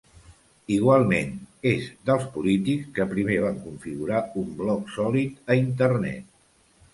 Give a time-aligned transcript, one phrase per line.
[0.75, 1.35] Igualment,
[1.71, 6.27] és dels polítics que primer va configurar un blog sòlid a internet.